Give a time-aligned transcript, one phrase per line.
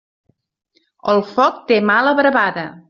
[1.15, 2.69] El foc té mala bravada.